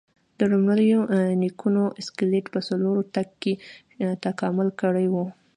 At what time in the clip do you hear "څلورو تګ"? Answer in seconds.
2.67-3.27